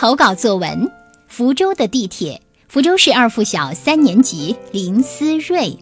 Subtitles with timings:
[0.00, 0.88] 投稿作文：
[1.26, 2.40] 福州的地铁。
[2.68, 5.76] 福州市二附小三年级林思睿。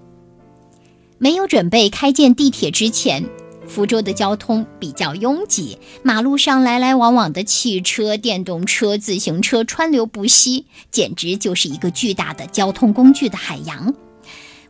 [1.19, 3.29] 没有准备开建地铁之前，
[3.69, 13.95] 福州的交通比较拥挤，马路上来来往往的汽车、电动车、自行车川流不息，简直就是一个巨大的交通工具的海洋。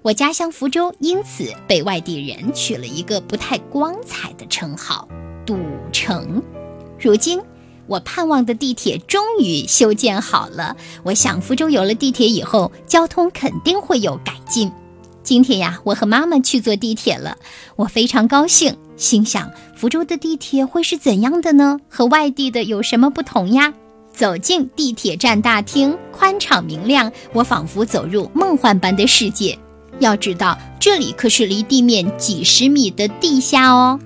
[0.02, 5.06] 我家乡福州因此被外地人取了一个不太光彩的称号——
[5.46, 5.56] 堵
[5.92, 6.42] 城。
[6.98, 7.40] 如今，
[7.86, 10.76] 我盼望的地铁终于修建好了。
[11.02, 14.70] 我想，福州有了地铁以后，交通肯定会有改进。
[15.22, 17.36] 今天呀，我和妈妈去坐地铁了，
[17.74, 21.80] 我非常高兴，心想福州的地铁会是怎样的呢？
[21.88, 23.74] 和外地的有什么不同呀？
[24.12, 29.58] 走进地铁站大厅，宽敞明亮，我仿佛走入梦幻般的世界。
[29.98, 33.98] 要知道，这里可是离地面几十米的地下哦。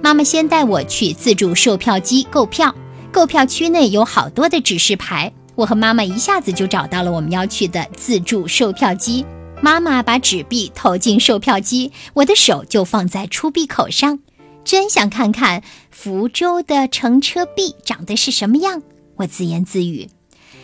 [0.00, 2.74] 妈妈先带我去自助售票机购票，
[3.12, 9.24] 购票区内有好多的指示牌，我和妈妈一下子就找到了我们要去的自助售票机。
[9.60, 14.20] 妈妈把纸币投进售票机，我的手就放在出币口上，
[14.64, 18.82] 真想看看福州的乘车币长得是什么样。
[19.16, 20.08] 我自言自语。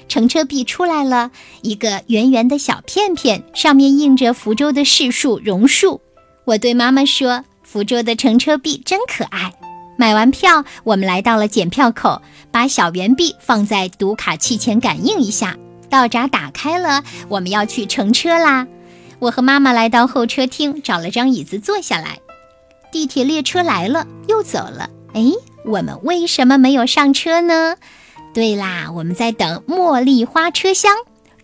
[0.06, 1.30] 乘车币出来了，
[1.62, 6.02] 一个圆圆的小片片，上面印着福州的市树、榕树。
[6.44, 9.54] 我对妈妈说：“福州的乘车币真可爱。”
[9.96, 15.56] 买完票，我们来到了检票口，把小圆币放在读卡器前感应一下，
[15.88, 18.66] 道闸打开了，我们要去乘车啦。
[19.20, 22.18] 我和妈妈来到候车厅，找了张椅子坐下来。
[22.90, 24.90] 地铁列车来了，又走了。
[25.14, 25.22] 哎，
[25.64, 27.76] 我们为什么没有上车呢？
[28.34, 30.92] 对啦，我们在等茉莉花车厢，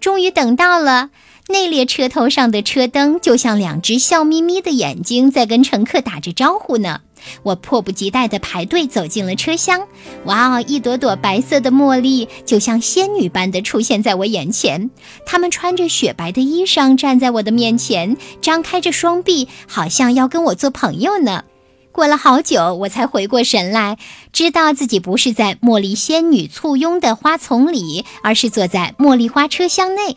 [0.01, 1.11] 终于等到了。
[1.48, 7.01] 那列车头上的车灯就像两只笑眯眯的眼睛，在跟乘客打着招呼呢。
[7.43, 9.87] 我迫不及待地排队走进了车厢。
[10.25, 14.91] 哇哦，一朵朵白色的茉莉就像仙女般的出现在我眼前。
[15.25, 21.44] 她们穿着雪白的衣裳，站在我的面前，张开着双臂，好像要跟我做朋友呢。
[21.93, 23.99] 过了好久，我才回过神来，
[24.33, 30.17] 知道自己不是在茉莉仙女簇拥的花丛里，而是坐在茉莉花车厢内。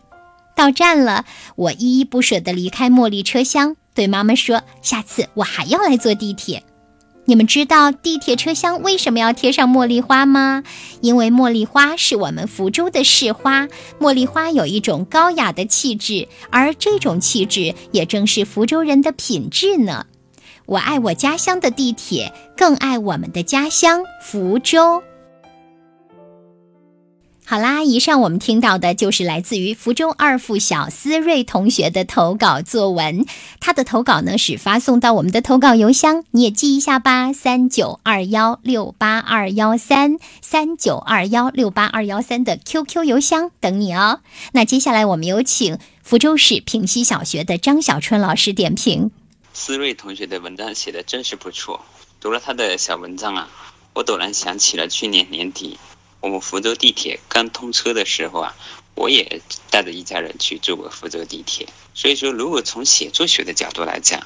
[0.55, 1.25] 到站了，
[1.55, 6.63] 我依依不舍地离开茉莉车厢，对妈妈说：“下次我还要来坐地铁。”
[7.25, 10.63] 你们知道地铁车厢为什么要贴上茉莉花吗？
[11.01, 13.67] 因为茉莉花是我们福州的市花，
[13.99, 20.05] 茉莉花有一种高雅的气质，而这种气质也正是福州人的品质呢。
[20.65, 25.01] 我爱我家乡的地铁，更爱我们的家乡福州。
[27.45, 33.25] 好啦，以上我们听到的就是来自于福州二附小思睿同学的投稿作文。
[33.59, 44.21] 他的投稿呢是发送到我们的投稿邮箱，你也记一下吧，三九二幺六八二幺三三九二幺六八二幺三的 QQ 邮箱等你哦。
[44.53, 49.11] 那接下来我们有请福州市平西小学的张小春老师点评。
[49.53, 51.81] 思睿同学的文章写的真是不错，
[52.21, 53.49] 读了他的小文章啊，
[53.93, 55.77] 我陡然想起了去年年底。
[56.23, 58.55] 我们福州地铁刚通车的时候啊，
[58.95, 61.67] 我也带着一家人去坐过福州地铁。
[61.93, 64.25] 所以说，如果从写作学的角度来讲，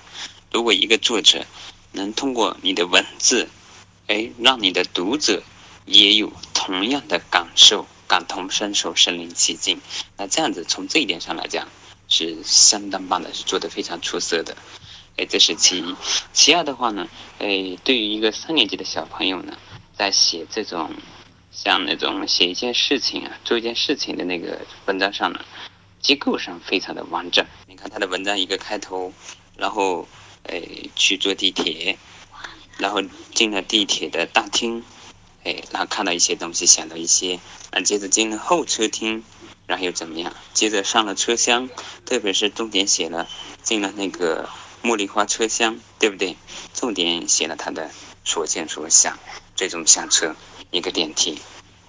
[0.52, 1.48] 如果一个作者
[1.94, 3.50] 能通过你的文字，
[4.06, 5.42] 哎，让你的读者
[5.88, 9.82] 也有同样的感受，感同身受，身临其境，
[10.18, 11.68] 那这样子从这一点上来讲
[12.08, 14.56] 是相当棒的，是做的非常出色的。
[15.16, 15.96] 哎，这是其一。
[16.32, 17.08] 其二的话呢，
[17.40, 19.58] 哎，对于一个三年级的小朋友呢，
[19.98, 20.92] 在写这种。
[21.58, 25.44] 像那种写一件事情啊，做一件事情的那个文章上呢，
[26.00, 27.48] 结构上非常的完整。
[27.66, 29.12] 你看他的文章一个开头，
[29.56, 30.08] 然后，
[30.44, 30.62] 哎，
[30.96, 31.98] 去坐地铁，
[32.78, 33.02] 然后
[33.34, 34.84] 进了地铁的大厅，
[35.44, 37.40] 哎，然后看到一些东西，想到一些，
[37.72, 39.24] 啊，接着进了候车厅，
[39.66, 40.36] 然后又怎么样？
[40.54, 41.70] 接着上了车厢，
[42.06, 43.28] 特别是重点写了
[43.64, 44.48] 进了那个
[44.84, 46.38] 茉莉花车厢，对不对？
[46.76, 47.90] 重点写了他的
[48.24, 49.18] 所见所想，
[49.56, 50.36] 最终下车。
[50.72, 51.40] 一个电梯，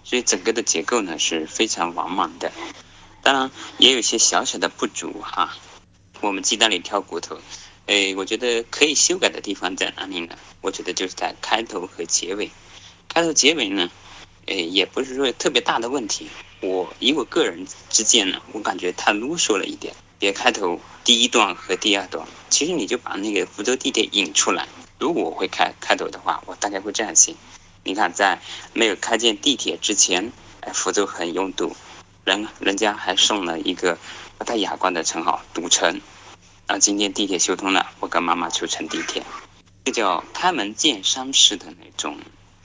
[0.05, 2.53] 所以整个的结构呢是非常完满的。
[3.23, 5.57] 当然也有一些小小的不足哈。
[6.21, 7.41] 我们鸡蛋里挑骨头，
[7.87, 10.37] 哎，我觉得可以修改的地方在哪里呢？
[10.61, 12.51] 我觉得就是在开头和结尾。
[13.09, 13.91] 开头结尾呢，
[14.47, 16.29] 哎，也不是说特别大的问题。
[16.61, 19.95] 我以我个人之见呢，我感觉太啰嗦了一点。
[20.19, 24.67] 别开头第一段和第二段，其实你就把那个福州地铁引出来。
[24.99, 27.37] 如果我会开开头的话，我大概会这样写。
[27.85, 28.41] 你看，在
[28.75, 31.75] 没有开建地铁之前，哎，福州很拥堵，
[32.25, 33.99] 人人家还送了一个
[34.37, 36.01] 不太雅观的称号“堵城”。
[36.69, 39.23] 那今天地铁修通了，我跟妈妈去乘地铁，
[39.85, 42.19] 这叫开门见山式的那种，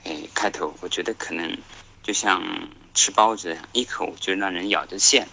[0.04, 1.56] 哎，开头，我觉得可能
[2.02, 5.26] 就像吃包子，一口就让人咬着馅，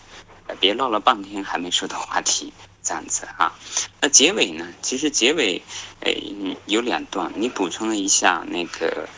[0.61, 3.59] 别唠了半天还没说到话题，这样子啊。
[3.99, 4.73] 那结尾呢？
[4.81, 5.61] 其实结尾，
[5.99, 6.15] 哎，
[6.65, 9.09] 有两段，你补充了一下那个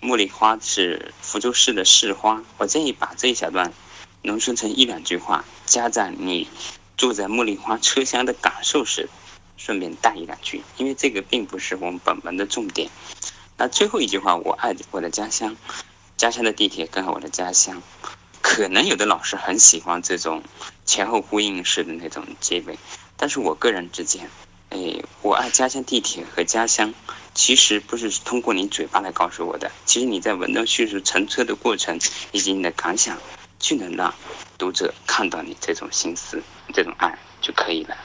[0.00, 3.74] 茉莉花是福州市的市花，我建议把这一小段
[4.22, 6.48] 浓缩成一两句话，加在你
[6.96, 9.10] 住在茉莉花车厢的感受时，
[9.58, 12.88] 顺便带一两句，因为这个并不是我们本文的重点。
[13.58, 15.54] 那最后一句话，我爱我的家乡，
[16.16, 17.82] 家乡的地铁更爱我的家乡。
[18.40, 20.42] 可能有的老师很喜欢这种
[20.86, 22.78] 前后呼应式的那种结尾，
[23.18, 24.30] 但是我个人之间，
[24.70, 26.94] 哎，我爱家乡地铁和家乡，
[27.34, 31.98] 其实不是通过你嘴巴来告诉我的，其实你在文章叙述乘车的过程
[32.32, 33.18] 以及你的感想，
[33.58, 34.14] 就能让
[34.58, 36.42] 读者看到你这种心思、
[36.74, 37.96] 这种爱就可以了。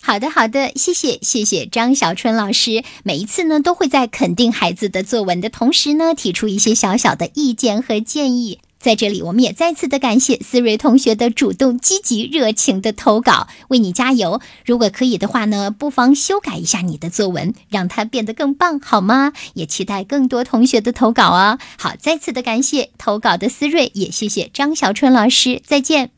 [0.00, 2.82] 好的，好的，谢谢，谢谢张小春老师。
[3.04, 8.60] 每一次呢，都会在肯定孩子的作文的同时呢，提出一些小小的意见和建议。
[8.78, 14.40] 在这里，我们也再次的感谢思睿同学的主动、积极、热情的投稿，为你加油。
[14.64, 19.32] 如果可以的话呢，不妨修改一下你的作文，让它变得更棒，好吗？
[19.54, 21.58] 也期待更多同学的投稿哦！
[21.76, 26.10] 好，再次的感谢投稿的思睿，也谢谢张小春老师，再见。